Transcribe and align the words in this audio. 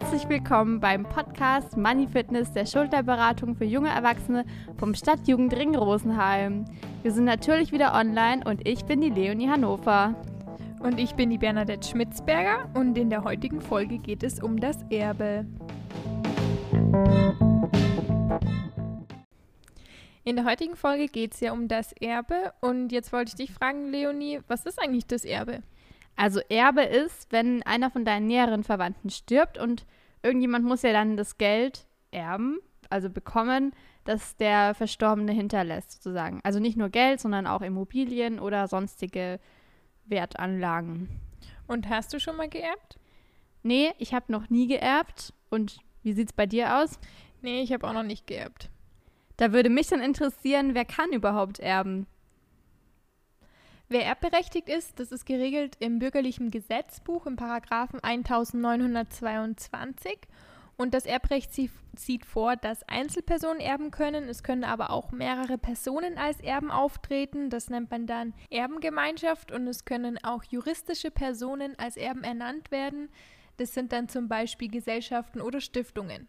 herzlich 0.00 0.28
willkommen 0.30 0.80
beim 0.80 1.02
Podcast 1.04 1.76
Money 1.76 2.08
Fitness 2.08 2.50
der 2.52 2.64
Schulterberatung 2.64 3.54
für 3.54 3.66
junge 3.66 3.90
Erwachsene 3.90 4.46
vom 4.78 4.94
Stadtjugendring 4.94 5.76
Rosenheim. 5.76 6.64
Wir 7.02 7.12
sind 7.12 7.24
natürlich 7.24 7.70
wieder 7.70 7.92
online 7.94 8.42
und 8.44 8.66
ich 8.66 8.86
bin 8.86 9.02
die 9.02 9.10
Leonie 9.10 9.50
Hannover. 9.50 10.14
Und 10.80 10.98
ich 10.98 11.14
bin 11.14 11.28
die 11.28 11.36
Bernadette 11.36 11.86
Schmitzberger 11.86 12.70
und 12.72 12.96
in 12.96 13.10
der 13.10 13.24
heutigen 13.24 13.60
Folge 13.60 13.98
geht 13.98 14.22
es 14.22 14.42
um 14.42 14.58
das 14.58 14.78
Erbe. 14.88 15.44
In 20.24 20.36
der 20.36 20.46
heutigen 20.46 20.76
Folge 20.76 21.08
geht 21.08 21.34
es 21.34 21.40
ja 21.40 21.52
um 21.52 21.68
das 21.68 21.92
Erbe 21.92 22.54
und 22.60 22.90
jetzt 22.90 23.12
wollte 23.12 23.28
ich 23.28 23.36
dich 23.36 23.52
fragen, 23.52 23.90
Leonie, 23.90 24.40
was 24.48 24.64
ist 24.64 24.80
eigentlich 24.80 25.06
das 25.06 25.26
Erbe? 25.26 25.62
Also 26.16 26.40
Erbe 26.48 26.82
ist, 26.82 27.32
wenn 27.32 27.62
einer 27.62 27.90
von 27.90 28.04
deinen 28.04 28.26
näheren 28.26 28.64
Verwandten 28.64 29.10
stirbt 29.10 29.56
und 29.56 29.86
irgendjemand 30.22 30.64
muss 30.64 30.82
ja 30.82 30.92
dann 30.92 31.16
das 31.16 31.38
Geld 31.38 31.86
erben, 32.10 32.58
also 32.88 33.10
bekommen, 33.10 33.72
das 34.04 34.36
der 34.36 34.74
Verstorbene 34.74 35.32
hinterlässt, 35.32 35.92
sozusagen. 35.92 36.40
Also 36.42 36.58
nicht 36.58 36.76
nur 36.76 36.88
Geld, 36.88 37.20
sondern 37.20 37.46
auch 37.46 37.62
Immobilien 37.62 38.40
oder 38.40 38.66
sonstige 38.68 39.38
Wertanlagen. 40.06 41.08
Und 41.66 41.88
hast 41.88 42.12
du 42.12 42.18
schon 42.20 42.36
mal 42.36 42.48
geerbt? 42.48 42.98
Nee, 43.62 43.92
ich 43.98 44.14
habe 44.14 44.32
noch 44.32 44.50
nie 44.50 44.66
geerbt. 44.66 45.32
Und 45.50 45.78
wie 46.02 46.12
sieht 46.12 46.28
es 46.30 46.32
bei 46.32 46.46
dir 46.46 46.78
aus? 46.78 46.98
Nee, 47.42 47.62
ich 47.62 47.72
habe 47.72 47.86
auch 47.86 47.92
noch 47.92 48.02
nicht 48.02 48.26
geerbt. 48.26 48.70
Da 49.36 49.52
würde 49.52 49.70
mich 49.70 49.86
dann 49.86 50.02
interessieren, 50.02 50.74
wer 50.74 50.84
kann 50.84 51.12
überhaupt 51.12 51.60
erben? 51.60 52.06
Wer 53.92 54.06
erbberechtigt 54.06 54.68
ist, 54.68 55.00
das 55.00 55.10
ist 55.10 55.26
geregelt 55.26 55.74
im 55.80 55.98
bürgerlichen 55.98 56.52
Gesetzbuch 56.52 57.26
im 57.26 57.34
Paragraphen 57.34 57.98
1922 58.04 60.16
und 60.76 60.94
das 60.94 61.06
Erbrecht 61.06 61.52
sieht 61.52 62.24
vor, 62.24 62.54
dass 62.54 62.84
Einzelpersonen 62.84 63.58
erben 63.58 63.90
können. 63.90 64.28
Es 64.28 64.44
können 64.44 64.62
aber 64.62 64.90
auch 64.90 65.10
mehrere 65.10 65.58
Personen 65.58 66.18
als 66.18 66.38
Erben 66.38 66.70
auftreten. 66.70 67.50
Das 67.50 67.68
nennt 67.68 67.90
man 67.90 68.06
dann 68.06 68.32
Erbengemeinschaft 68.48 69.50
und 69.50 69.66
es 69.66 69.84
können 69.84 70.22
auch 70.22 70.44
juristische 70.44 71.10
Personen 71.10 71.76
als 71.76 71.96
Erben 71.96 72.22
ernannt 72.22 72.70
werden. 72.70 73.08
Das 73.56 73.74
sind 73.74 73.90
dann 73.90 74.08
zum 74.08 74.28
Beispiel 74.28 74.70
Gesellschaften 74.70 75.40
oder 75.40 75.60
Stiftungen. 75.60 76.28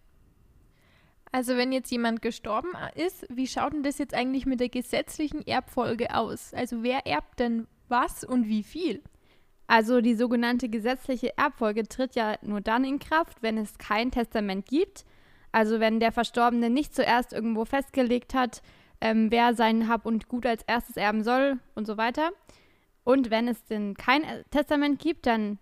Also 1.31 1.55
wenn 1.55 1.71
jetzt 1.71 1.91
jemand 1.91 2.21
gestorben 2.21 2.69
ist, 2.95 3.25
wie 3.29 3.47
schaut 3.47 3.73
denn 3.73 3.83
das 3.83 3.97
jetzt 3.97 4.13
eigentlich 4.13 4.45
mit 4.45 4.59
der 4.59 4.69
gesetzlichen 4.69 5.45
Erbfolge 5.47 6.13
aus? 6.13 6.53
Also 6.53 6.83
wer 6.83 7.07
erbt 7.07 7.39
denn 7.39 7.67
was 7.87 8.23
und 8.23 8.47
wie 8.47 8.63
viel? 8.63 9.01
Also 9.67 10.01
die 10.01 10.15
sogenannte 10.15 10.67
gesetzliche 10.67 11.37
Erbfolge 11.37 11.87
tritt 11.87 12.15
ja 12.15 12.35
nur 12.41 12.59
dann 12.59 12.83
in 12.83 12.99
Kraft, 12.99 13.41
wenn 13.41 13.57
es 13.57 13.77
kein 13.77 14.11
Testament 14.11 14.65
gibt. 14.65 15.05
Also 15.53 15.79
wenn 15.79 16.01
der 16.01 16.11
Verstorbene 16.11 16.69
nicht 16.69 16.93
zuerst 16.93 17.31
irgendwo 17.31 17.63
festgelegt 17.63 18.33
hat, 18.33 18.61
ähm, 18.99 19.31
wer 19.31 19.53
sein 19.53 19.87
Hab 19.87 20.05
und 20.05 20.27
Gut 20.27 20.45
als 20.45 20.63
erstes 20.63 20.97
erben 20.97 21.23
soll 21.23 21.59
und 21.75 21.87
so 21.87 21.95
weiter. 21.95 22.31
Und 23.05 23.31
wenn 23.31 23.47
es 23.47 23.63
denn 23.63 23.95
kein 23.95 24.23
Testament 24.51 24.99
gibt, 24.99 25.25
dann 25.25 25.57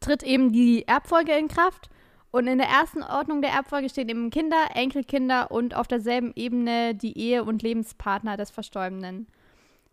tritt 0.00 0.24
eben 0.24 0.52
die 0.52 0.86
Erbfolge 0.86 1.32
in 1.32 1.48
Kraft. 1.48 1.88
Und 2.34 2.48
in 2.48 2.58
der 2.58 2.66
ersten 2.66 3.04
Ordnung 3.04 3.42
der 3.42 3.52
Erbfolge 3.52 3.88
stehen 3.88 4.08
eben 4.08 4.30
Kinder, 4.30 4.56
Enkelkinder 4.74 5.52
und 5.52 5.76
auf 5.76 5.86
derselben 5.86 6.32
Ebene 6.34 6.92
die 6.92 7.16
Ehe- 7.16 7.44
und 7.44 7.62
Lebenspartner 7.62 8.36
des 8.36 8.50
Verstorbenen. 8.50 9.28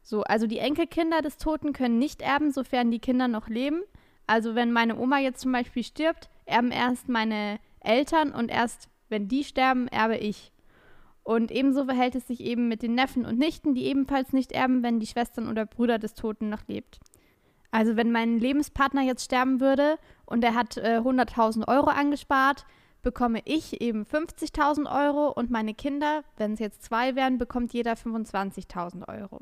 So, 0.02 0.24
also 0.24 0.48
die 0.48 0.58
Enkelkinder 0.58 1.22
des 1.22 1.38
Toten 1.38 1.72
können 1.72 2.00
nicht 2.00 2.24
erben, 2.24 2.50
sofern 2.50 2.90
die 2.90 2.98
Kinder 2.98 3.28
noch 3.28 3.48
leben. 3.48 3.84
Also 4.26 4.56
wenn 4.56 4.72
meine 4.72 4.98
Oma 4.98 5.20
jetzt 5.20 5.42
zum 5.42 5.52
Beispiel 5.52 5.84
stirbt, 5.84 6.32
erben 6.46 6.72
erst 6.72 7.10
meine 7.10 7.60
Eltern 7.80 8.32
und 8.32 8.50
erst 8.50 8.90
wenn 9.10 9.28
die 9.28 9.44
sterben, 9.44 9.88
erbe 9.88 10.18
ich. 10.18 10.52
Und 11.22 11.52
ebenso 11.52 11.86
verhält 11.86 12.16
es 12.16 12.26
sich 12.26 12.40
eben 12.40 12.68
mit 12.68 12.82
den 12.82 12.96
Neffen 12.96 13.24
und 13.24 13.38
Nichten, 13.38 13.76
die 13.76 13.86
ebenfalls 13.86 14.34
nicht 14.34 14.52
erben, 14.52 14.82
wenn 14.82 15.00
die 15.00 15.06
Schwestern 15.06 15.48
oder 15.48 15.68
Brüder 15.68 16.00
des 16.00 16.16
Toten 16.16 16.50
noch 16.50 16.68
lebt. 16.68 17.02
Also 17.70 17.96
wenn 17.96 18.12
mein 18.12 18.40
Lebenspartner 18.40 19.04
jetzt 19.04 19.26
sterben 19.26 19.62
würde 19.62 20.00
und 20.32 20.44
er 20.44 20.56
hat 20.56 20.78
äh, 20.78 21.00
100.000 21.00 21.68
Euro 21.68 21.90
angespart, 21.90 22.66
bekomme 23.04 23.42
ich 23.46 23.82
eben 23.82 24.04
50.000 24.06 24.90
Euro 24.90 25.30
und 25.30 25.52
meine 25.52 25.74
Kinder, 25.74 26.24
wenn 26.38 26.54
es 26.54 26.60
jetzt 26.60 26.84
zwei 26.84 27.16
wären, 27.16 27.38
bekommt 27.38 27.74
jeder 27.74 27.94
25.000 27.94 29.08
Euro. 29.08 29.42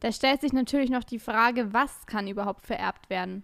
Da 0.00 0.12
stellt 0.12 0.40
sich 0.40 0.52
natürlich 0.52 0.90
noch 0.90 1.04
die 1.04 1.18
Frage, 1.18 1.72
was 1.72 2.06
kann 2.06 2.26
überhaupt 2.26 2.66
vererbt 2.66 3.10
werden? 3.10 3.42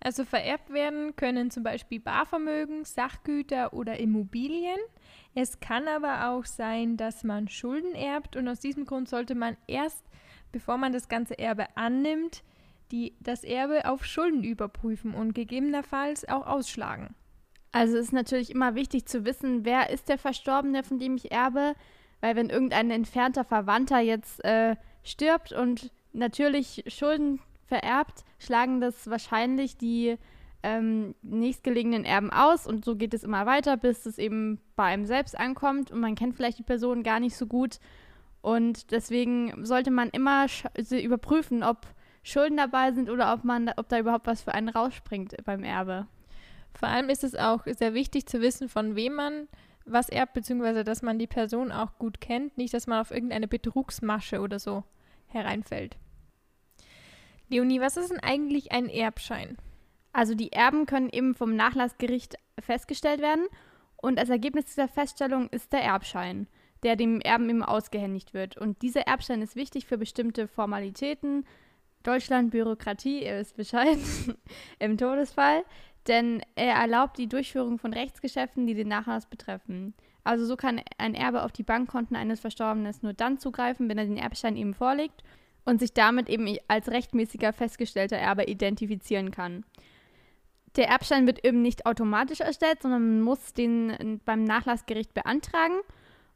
Also 0.00 0.24
vererbt 0.24 0.70
werden 0.70 1.16
können 1.16 1.50
zum 1.50 1.62
Beispiel 1.62 2.00
Barvermögen, 2.00 2.84
Sachgüter 2.84 3.72
oder 3.72 3.98
Immobilien. 3.98 4.78
Es 5.34 5.60
kann 5.60 5.88
aber 5.88 6.30
auch 6.30 6.44
sein, 6.44 6.96
dass 6.96 7.24
man 7.24 7.48
Schulden 7.48 7.94
erbt 7.94 8.36
und 8.36 8.48
aus 8.48 8.60
diesem 8.60 8.84
Grund 8.84 9.08
sollte 9.08 9.34
man 9.34 9.56
erst, 9.66 10.04
bevor 10.52 10.78
man 10.78 10.92
das 10.92 11.08
ganze 11.08 11.38
Erbe 11.38 11.66
annimmt, 11.76 12.42
die 12.92 13.14
das 13.20 13.44
Erbe 13.44 13.88
auf 13.88 14.04
Schulden 14.04 14.44
überprüfen 14.44 15.14
und 15.14 15.34
gegebenenfalls 15.34 16.28
auch 16.28 16.46
ausschlagen. 16.46 17.14
Also 17.72 17.96
ist 17.96 18.12
natürlich 18.12 18.50
immer 18.50 18.74
wichtig 18.74 19.06
zu 19.06 19.24
wissen, 19.24 19.64
wer 19.64 19.90
ist 19.90 20.08
der 20.08 20.18
Verstorbene, 20.18 20.84
von 20.84 20.98
dem 20.98 21.16
ich 21.16 21.32
erbe, 21.32 21.74
weil 22.20 22.36
wenn 22.36 22.48
irgendein 22.48 22.90
entfernter 22.90 23.44
Verwandter 23.44 23.98
jetzt 23.98 24.44
äh, 24.44 24.76
stirbt 25.02 25.52
und 25.52 25.90
natürlich 26.12 26.84
Schulden 26.86 27.40
vererbt, 27.66 28.24
schlagen 28.38 28.80
das 28.80 29.10
wahrscheinlich 29.10 29.76
die 29.76 30.16
ähm, 30.62 31.14
nächstgelegenen 31.22 32.04
Erben 32.04 32.30
aus 32.30 32.66
und 32.66 32.84
so 32.84 32.96
geht 32.96 33.12
es 33.12 33.24
immer 33.24 33.44
weiter, 33.44 33.76
bis 33.76 34.06
es 34.06 34.18
eben 34.18 34.60
bei 34.76 34.84
einem 34.84 35.04
selbst 35.04 35.38
ankommt 35.38 35.90
und 35.90 36.00
man 36.00 36.14
kennt 36.14 36.36
vielleicht 36.36 36.58
die 36.58 36.62
Person 36.62 37.02
gar 37.02 37.20
nicht 37.20 37.36
so 37.36 37.46
gut 37.46 37.80
und 38.40 38.90
deswegen 38.90 39.64
sollte 39.64 39.90
man 39.90 40.10
immer 40.10 40.46
überprüfen, 40.90 41.62
ob 41.62 41.86
Schulden 42.24 42.56
dabei 42.56 42.92
sind 42.92 43.10
oder 43.10 43.32
ob 43.32 43.44
man, 43.44 43.70
ob 43.76 43.88
da 43.88 43.98
überhaupt 43.98 44.26
was 44.26 44.42
für 44.42 44.54
einen 44.54 44.70
rausspringt 44.70 45.36
beim 45.44 45.62
Erbe. 45.62 46.08
Vor 46.72 46.88
allem 46.88 47.10
ist 47.10 47.22
es 47.22 47.36
auch 47.36 47.64
sehr 47.66 47.94
wichtig 47.94 48.26
zu 48.26 48.40
wissen, 48.40 48.68
von 48.68 48.96
wem 48.96 49.14
man 49.14 49.48
was 49.84 50.08
erbt, 50.08 50.32
beziehungsweise 50.32 50.82
dass 50.82 51.02
man 51.02 51.18
die 51.18 51.26
Person 51.26 51.70
auch 51.70 51.98
gut 51.98 52.20
kennt, 52.20 52.56
nicht, 52.56 52.72
dass 52.72 52.86
man 52.86 53.00
auf 53.00 53.10
irgendeine 53.10 53.46
Betrugsmasche 53.46 54.40
oder 54.40 54.58
so 54.58 54.84
hereinfällt. 55.26 55.98
Leonie, 57.50 57.80
was 57.80 57.98
ist 57.98 58.10
denn 58.10 58.20
eigentlich 58.20 58.72
ein 58.72 58.88
Erbschein? 58.88 59.58
Also 60.14 60.34
die 60.34 60.52
Erben 60.52 60.86
können 60.86 61.10
eben 61.10 61.34
vom 61.34 61.54
Nachlassgericht 61.54 62.36
festgestellt 62.58 63.20
werden 63.20 63.44
und 63.96 64.18
als 64.18 64.30
Ergebnis 64.30 64.64
dieser 64.64 64.88
Feststellung 64.88 65.50
ist 65.50 65.74
der 65.74 65.82
Erbschein, 65.82 66.46
der 66.82 66.96
dem 66.96 67.20
Erben 67.20 67.50
eben 67.50 67.62
ausgehändigt 67.62 68.32
wird. 68.32 68.56
Und 68.56 68.80
dieser 68.80 69.02
Erbschein 69.02 69.42
ist 69.42 69.56
wichtig 69.56 69.86
für 69.86 69.98
bestimmte 69.98 70.48
Formalitäten, 70.48 71.44
Deutschland 72.04 72.50
Bürokratie, 72.50 73.24
ihr 73.24 73.38
wisst 73.38 73.56
Bescheid, 73.56 73.98
im 74.78 74.96
Todesfall, 74.96 75.64
denn 76.06 76.42
er 76.54 76.74
erlaubt 76.74 77.18
die 77.18 77.28
Durchführung 77.28 77.78
von 77.78 77.92
Rechtsgeschäften, 77.92 78.66
die 78.66 78.74
den 78.74 78.88
Nachlass 78.88 79.26
betreffen. 79.26 79.94
Also 80.22 80.46
so 80.46 80.56
kann 80.56 80.80
ein 80.98 81.14
Erbe 81.14 81.42
auf 81.42 81.52
die 81.52 81.62
Bankkonten 81.62 82.16
eines 82.16 82.40
Verstorbenen 82.40 82.94
nur 83.02 83.14
dann 83.14 83.38
zugreifen, 83.38 83.88
wenn 83.88 83.98
er 83.98 84.04
den 84.04 84.16
Erbschein 84.16 84.56
eben 84.56 84.74
vorlegt 84.74 85.24
und 85.64 85.80
sich 85.80 85.92
damit 85.92 86.28
eben 86.28 86.56
als 86.68 86.90
rechtmäßiger 86.90 87.52
festgestellter 87.52 88.16
Erbe 88.16 88.44
identifizieren 88.44 89.30
kann. 89.30 89.64
Der 90.76 90.88
Erbschein 90.88 91.26
wird 91.26 91.44
eben 91.44 91.62
nicht 91.62 91.86
automatisch 91.86 92.40
erstellt, 92.40 92.82
sondern 92.82 93.02
man 93.02 93.20
muss 93.22 93.52
den 93.52 94.20
beim 94.24 94.44
Nachlassgericht 94.44 95.14
beantragen 95.14 95.80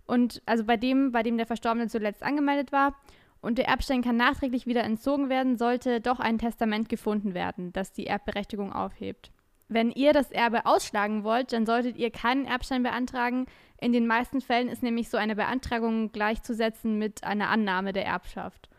und 0.07 0.43
also 0.47 0.65
bei 0.65 0.77
dem, 0.77 1.13
bei 1.13 1.23
dem 1.23 1.37
der 1.37 1.47
Verstorbene 1.47 1.89
zuletzt 1.89 2.23
angemeldet 2.23 2.73
war 2.73 2.97
und 3.41 3.59
der 3.59 3.69
Erbstein 3.69 4.03
kann 4.03 4.17
nachträglich 4.17 4.67
wieder 4.67 4.85
entzogen 4.85 5.29
werden, 5.29 5.57
sollte 5.57 6.01
doch 6.01 6.21
ein 6.21 6.39
Testament 6.39 6.89
gefunden 6.89 7.35
werden, 7.35 7.73
das 7.73 7.93
die 7.93 8.07
Erbberechtigung 8.07 8.73
aufhebt. 8.73 9.31
Wenn 9.69 9.91
ihr 9.91 10.13
das 10.13 10.33
Erbe 10.33 10.65
ausschlagen 10.65 11.25
wollt, 11.25 11.53
dann 11.53 11.67
solltet 11.67 11.99
ihr 11.99 12.11
keinen 12.11 12.47
Erbstein 12.47 12.83
beantragen. 12.83 13.47
In 13.81 13.93
den 13.93 14.07
meisten 14.07 14.41
Fällen 14.41 14.69
ist 14.69 14.83
nämlich 14.83 15.11
so 15.11 15.19
eine 15.19 15.37
Beantragung 15.37 16.11
gleichzusetzen 16.11 16.99
mit 16.99 17.23
einer 17.23 17.51
Annahme 17.51 17.93
der 17.93 18.07
Erbschaft. 18.07 18.71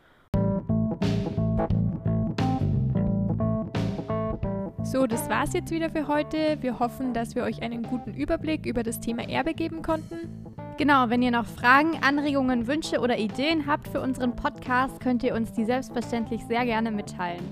So, 4.83 5.06
das 5.06 5.30
war's 5.30 5.54
jetzt 5.54 5.69
wieder 5.69 5.92
für 5.92 6.07
heute. 6.07 6.57
Wir 6.62 6.80
hoffen, 6.80 7.13
dass 7.13 7.36
wir 7.36 7.44
euch 7.44 7.62
einen 7.62 7.83
guten 7.83 8.16
Überblick 8.16 8.66
über 8.66 8.81
das 8.81 9.00
Thema 9.00 9.30
Erbe 9.30 9.54
geben 9.54 9.83
konnten. 9.83 10.50
Genau, 10.80 11.10
wenn 11.10 11.22
ihr 11.22 11.31
noch 11.31 11.46
Fragen, 11.46 12.00
Anregungen, 12.02 12.66
Wünsche 12.66 13.02
oder 13.02 13.18
Ideen 13.18 13.68
habt 13.68 13.90
für 13.90 14.00
unseren 14.00 14.34
Podcast, 14.38 15.02
könnt 15.02 15.24
ihr 15.24 15.36
uns 15.36 15.52
die 15.52 15.66
selbstverständlich 15.66 16.46
sehr 16.46 16.64
gerne 16.64 16.90
mitteilen. 16.90 17.44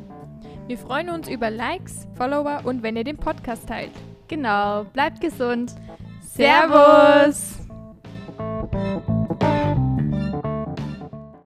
Wir 0.68 0.78
freuen 0.78 1.10
uns 1.10 1.28
über 1.28 1.50
Likes, 1.50 2.08
Follower 2.16 2.62
und 2.64 2.84
wenn 2.84 2.96
ihr 2.96 3.04
den 3.04 3.18
Podcast 3.18 3.68
teilt. 3.68 3.92
Genau, 4.30 4.86
bleibt 4.94 5.20
gesund. 5.20 5.76
Servus! 6.22 7.67